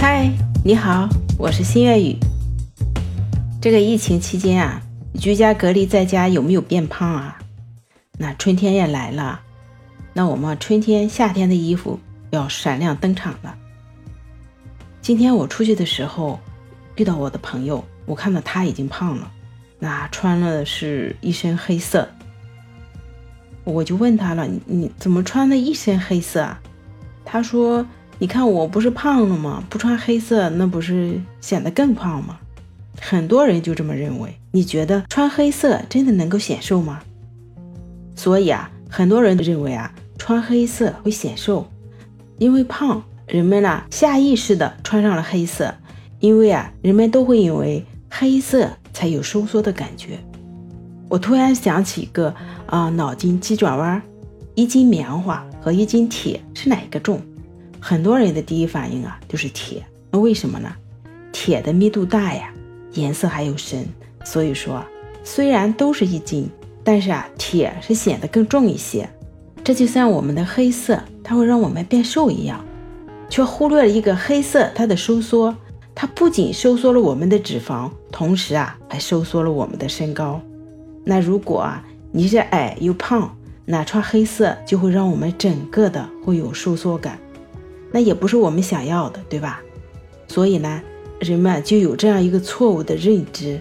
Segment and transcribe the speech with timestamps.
[0.00, 0.32] 嗨，
[0.64, 2.16] 你好，我是新月雨。
[3.60, 4.80] 这个疫情期间啊，
[5.20, 7.38] 居家隔离在家有没有变胖啊？
[8.16, 9.42] 那春天也来了，
[10.14, 12.00] 那我们春天、夏天的衣服
[12.30, 13.54] 要闪亮登场了。
[15.02, 16.40] 今天我出去的时候
[16.96, 19.30] 遇到我的朋友，我看到他已经胖了，
[19.78, 22.08] 那穿了是一身黑色，
[23.64, 26.58] 我就问他了：“你你怎么穿的一身黑色啊？”
[27.22, 27.84] 他说。
[28.20, 29.64] 你看我不是胖了吗？
[29.70, 32.38] 不穿黑色，那不是显得更胖吗？
[33.00, 34.36] 很多人就这么认为。
[34.52, 37.00] 你觉得穿黑色真的能够显瘦吗？
[38.14, 41.66] 所以啊，很多人都认为啊，穿黑色会显瘦，
[42.36, 45.74] 因为胖，人们呢下意识的穿上了黑色，
[46.18, 50.18] 因为啊，人们都会以为黑色才有收缩的感觉。
[51.08, 52.34] 我突然想起一个
[52.66, 54.02] 啊，脑筋急转弯：
[54.54, 57.18] 一斤棉花和一斤铁是哪一个重？
[57.80, 59.84] 很多人的第一反应啊，就是铁。
[60.10, 60.72] 那为什么呢？
[61.32, 62.52] 铁的密度大呀，
[62.92, 63.86] 颜色还有深，
[64.24, 64.84] 所以说
[65.22, 66.50] 虽然都是一斤，
[66.84, 69.08] 但是啊，铁是显得更重一些。
[69.62, 72.64] 这就像我们的黑色，它会让我们变瘦一样，
[73.28, 75.56] 却忽略了一个黑色它的收缩。
[75.94, 80.40] 它不仅收缩了我们的脂肪，同时啊，还收缩了我们的身高。
[81.04, 87.18] 那如果啊，你是矮又胖，那穿黑色就会让我们整个的会有收缩感。
[87.92, 89.60] 那也不是我们想要的，对吧？
[90.28, 90.80] 所以呢，
[91.18, 93.60] 人们就有这样一个错误的认知。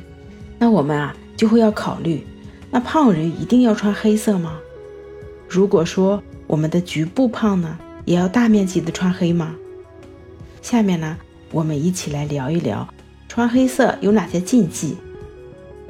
[0.58, 2.26] 那我们啊，就会要考虑：
[2.70, 4.60] 那胖人一定要穿黑色吗？
[5.48, 9.56] 如果说我们的局部胖呢，也要大面积的穿黑吗？
[10.62, 11.18] 下面呢，
[11.52, 12.88] 我们一起来聊一聊
[13.28, 14.98] 穿黑色有哪些禁忌。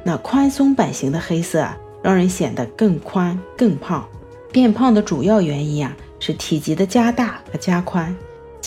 [0.02, 4.08] 那宽松版型的黑色啊，让人显得更宽更胖。
[4.50, 8.16] 变胖的主要原因啊，是体积的加大和加宽。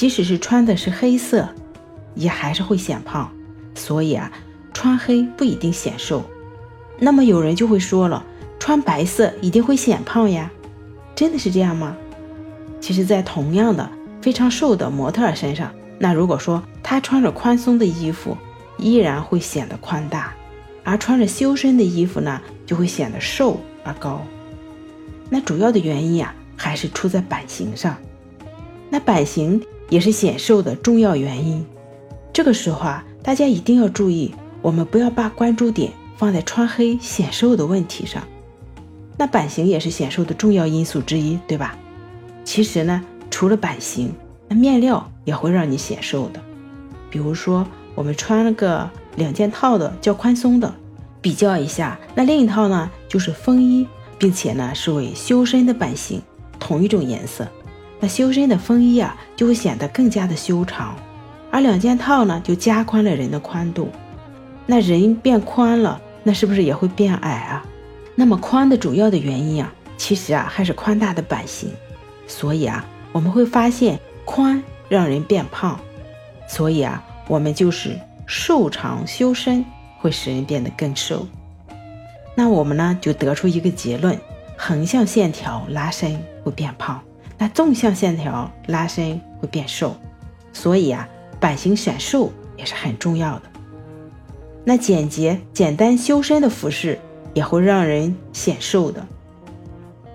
[0.03, 1.47] 即使是穿的是黑色，
[2.13, 3.31] 也还是会显胖。
[3.73, 4.29] 所以啊，
[4.73, 6.21] 穿黑不一定显瘦。
[6.99, 8.21] 那么有人就会说了，
[8.59, 10.51] 穿白色一定会显胖呀？
[11.15, 11.95] 真的是这样吗？
[12.81, 13.89] 其实，在同样的
[14.21, 18.37] 非常瘦的模特身上，那如果说她穿着宽松的衣服，
[18.77, 20.33] 依然会显得宽大；
[20.83, 24.21] 而穿着修身的衣服呢，就会显得瘦而高。
[25.29, 27.95] 那主要的原因啊，还是出在版型上。
[28.89, 29.63] 那版型。
[29.89, 31.65] 也是显瘦的重要原因。
[32.31, 38.23] 这个时候啊，大家一定要注意，我们不要把关注点放在穿黑显瘦的问题上。
[39.17, 41.77] 那版型也是显瘦的重要因素之一，对吧？
[42.43, 44.11] 其实呢，除了版型，
[44.47, 46.41] 那面料也会让你显瘦的。
[47.11, 50.73] 比如说，我们穿了个两件套的较宽松的，
[51.21, 56.19] 比较一下，那另一套呢就是风衣，并且呢是为修身的版型，
[56.59, 57.47] 同一种颜色。
[58.03, 60.93] 那修身的风衣啊，就会显得更加的修长，
[61.49, 63.87] 而两件套呢，就加宽了人的宽度。
[64.65, 67.65] 那人变宽了，那是不是也会变矮啊？
[68.13, 71.71] 那么宽的主要的原因啊，其实啊还是宽大的版型。
[72.27, 75.79] 所以啊，我们会发现宽让人变胖，
[76.45, 79.63] 所以啊，我们就是瘦长修身
[79.99, 81.25] 会使人变得更瘦。
[82.35, 84.19] 那我们呢就得出一个结论：
[84.57, 87.01] 横向线条拉伸会变胖。
[87.43, 89.97] 那纵向线条拉伸会变瘦，
[90.53, 91.05] 所以啊，
[91.41, 93.41] 版型显瘦也是很重要的。
[94.63, 96.97] 那简洁简单修身的服饰
[97.33, 99.05] 也会让人显瘦的，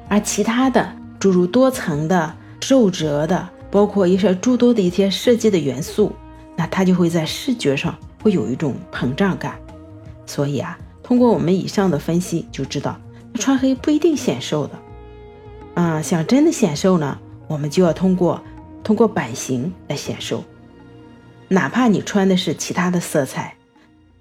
[0.09, 0.91] 而其他的
[1.21, 6.11] 诸如多层的、皱褶的，包括一些诸多的一些设计的元素，
[6.57, 9.61] 那它就会在视觉上会有一种膨胀感。
[10.25, 12.99] 所以啊，通过我们以上的分析就知道，
[13.35, 14.73] 穿黑不一定显瘦的。
[15.79, 18.43] 啊，想真的显瘦呢，我们就要通过
[18.83, 20.43] 通过版型来显瘦。
[21.47, 23.57] 哪怕你穿的是其他的色彩，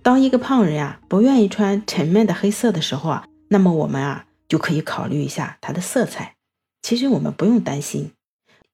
[0.03, 6.35] 当一个胖人啊不愿意穿沉闷的黑色的时候啊，那么我们啊就可以考虑一下它的色彩。
[6.83, 8.11] 其实我们不用担心，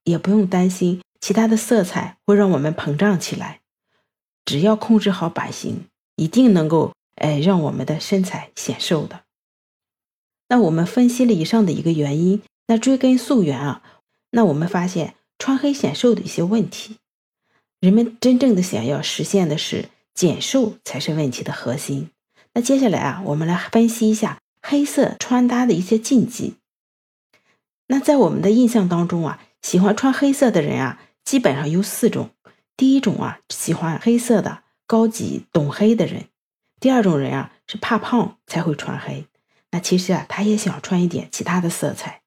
[0.03, 3.61] 也不用担心其他的色彩会让我们膨胀起来。
[4.43, 5.85] 只要控制好版型，
[6.17, 9.21] 一定能够哎让我们的身材显瘦的。
[10.49, 12.41] 那我们分析了以上的一个原因。
[12.67, 13.83] 那追根溯源啊，
[14.31, 16.97] 那我们发现穿黑显瘦的一些问题，
[17.79, 22.09] 人们真正的想要实现的是减瘦才是问题的核心。
[22.53, 26.55] 那接下来啊，我们来分析一下黑色穿搭的一些禁忌。
[27.87, 32.31] 那在我们的印象当中啊，喜欢穿黑色的人啊，基本上有四种。
[32.75, 36.23] 第一种啊，喜欢黑色的高级懂黑的人；
[36.79, 39.27] 第二种人啊，是怕胖才会穿黑。
[39.69, 42.22] 那其实啊，他也想穿一点其他的色彩。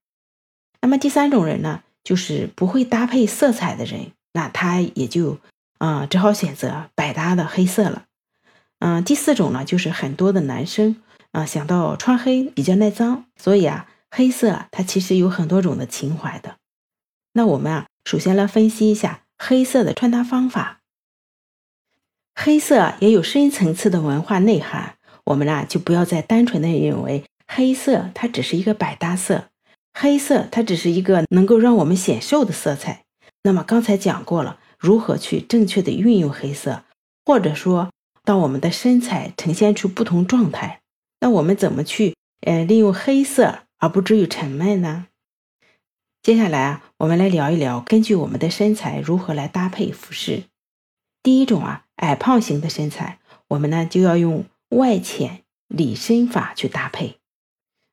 [0.86, 5.36] 那么第三种人呢，就是不会搭配色彩的人，那他也就
[5.78, 8.04] 啊，只好选择百搭的黑色了。
[8.78, 11.02] 嗯，第四种呢，就是很多的男生
[11.32, 16.54] 啊想到穿黑比较耐脏，所以啊，黑色它其实有很多种的情怀的。
[17.32, 20.78] 那我们啊，首先来分析一下黑色的穿搭方法。
[22.36, 24.94] 黑色也有深层次的文化内涵，
[25.24, 29.48] 我们呢就不要再单纯的认为黑色它只是一个百搭色，
[29.98, 33.04] 黑色它只是一个能够让我们显瘦的色彩。
[33.44, 36.84] 那么刚才讲过了，如何去正确的运用黑色，
[37.24, 37.90] 或者说。
[38.26, 40.80] 当我们的身材呈现出不同状态，
[41.20, 45.06] 那我们怎么去呃利用黑色而不至于沉闷呢？
[46.24, 50.42] 接下来啊，我们来聊一聊根据我们的身材如何来搭配服饰。
[51.22, 57.18] 第一种啊，矮胖型的身材，我们呢就要用外浅里深法去搭配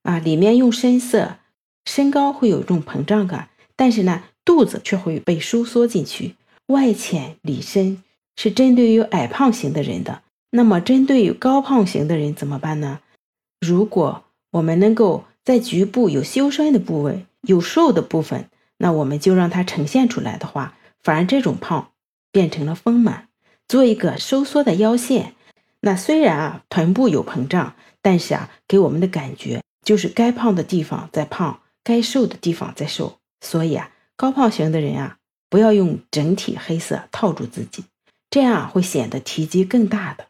[0.02, 1.38] 啊，里面用深色，
[1.86, 6.36] 身高会有一种膨胀感，但是呢肚子却会被收缩进去，
[6.68, 8.04] 外浅里深。
[8.36, 13.00] 是针对于矮胖型的人的，那么针对于高胖型的人怎么办呢？
[13.62, 21.92] 如果我们能够在局部有修身的部位、有瘦的部分，那我们就让它呈现出来的话，反而这种胖
[22.32, 23.28] 变成了丰满，
[23.68, 25.36] 做一个收缩的腰线。
[25.82, 33.20] 那虽然啊臀部有膨胀，但是啊给我们的感觉就是该胖的地方在胖，该瘦的地方在瘦。
[33.42, 35.18] 所以啊高胖型的人啊
[35.50, 37.84] 不要用整体黑色套住自己。
[38.30, 40.26] 这样会显得体积更大的。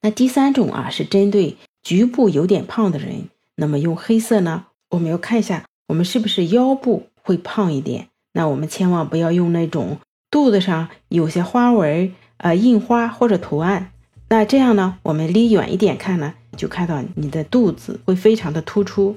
[0.00, 8.08] 那第三种啊，是针对局部有点胖的人，那么用黑色呢，我们要看一下我们是不是腰部会胖一点。
[8.32, 9.98] 那我们千万不要用那种
[10.30, 13.90] 肚子上有些花纹、呃印花或者图案。
[14.28, 19.16] 那这样呢，我们离远一点看呢，就看到你的肚子会非常的突出。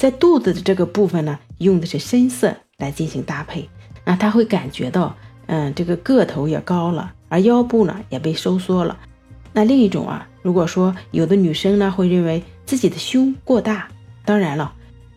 [0.00, 3.68] 在肚子的这个部分呢，用的是深色来进行搭配，
[4.02, 5.14] 那他会感觉到。
[5.46, 8.96] 嗯，这个个头也高了，而腰部呢也被收缩了。
[9.52, 13.88] 那另一种啊，如果说有的女生呢会认为自己的胸过大，
[14.24, 14.72] 当然了，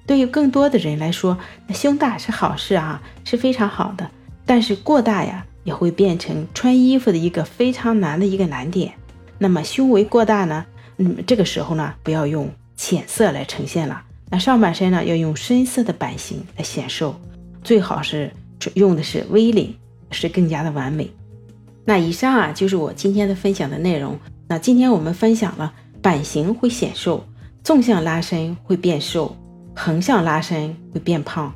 [0.05, 1.37] 对于更多的人来说，
[1.67, 4.11] 那胸大是好事啊，是非常好的。
[4.45, 8.95] 但是过大呀，也会变成穿衣服的一个非常难的一个难点。
[9.37, 10.65] 那么胸围过大呢，
[10.97, 14.01] 嗯，这个时候呢，不要用浅色来呈现了。
[14.33, 17.15] 那上半身呢，要用深色的版型来显瘦，
[17.63, 18.31] 最好是
[18.73, 19.75] 用的是 V 领。
[20.15, 21.09] 是更加的完美。
[21.85, 24.15] 那以上啊就是我今天的分享的内容。
[24.47, 27.25] 那今天我们分享了版型会显瘦，
[27.63, 29.35] 纵向拉伸会变瘦，
[29.75, 31.51] 横向拉伸会变胖。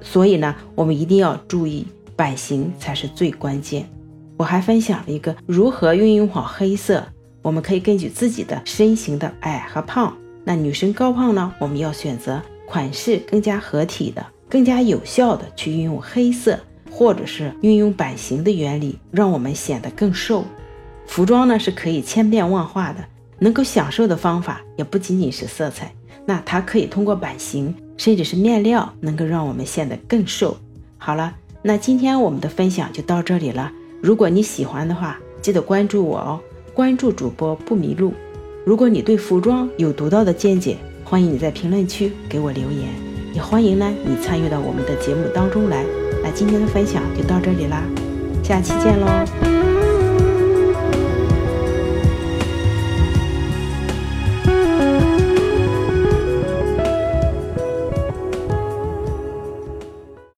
[0.00, 1.86] 所以呢，我们一定要注意
[2.16, 3.88] 版型才是最关键。
[4.36, 7.06] 我还分享了一个如何运用好黑色，
[7.42, 10.12] 我们可以根据自己的身形的矮和胖。
[10.44, 16.58] 那女生高胖呢，我们要选择款式更加合体的、更加有效的去运用黑色。
[16.96, 20.44] 或者是运用版型的原理，让我们显得更瘦。
[21.08, 23.04] 服装呢是可以千变万化的，
[23.40, 25.92] 能够享受的方法也不仅仅是色彩。
[26.24, 30.56] 那它可以通过版型，甚至是面料，能够让我们显得更瘦。
[30.96, 33.72] 好了，那今天我们的分享就到这里了。
[34.00, 36.40] 如果你喜欢的话，记得关注我哦，
[36.74, 38.14] 关注主播不迷路。
[38.64, 42.88] 如果你对服装有独到的见解，欢迎你在评论区给我留言，
[43.34, 45.84] 也欢迎呢你参与到我们的节目当中来。
[46.22, 47.82] 那今天的分享就到这里啦，
[48.42, 49.53] 下期见喽。